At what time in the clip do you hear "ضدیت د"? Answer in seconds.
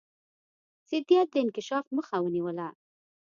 0.89-1.35